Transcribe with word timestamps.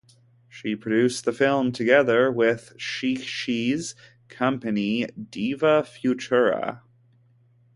She 0.49 0.75
produced 0.75 1.25
the 1.25 1.31
film 1.31 1.71
together 1.73 2.31
with 2.31 2.73
Schicchi's 2.75 3.93
company 4.29 5.05
Diva 5.29 5.83
Futura. 5.83 6.81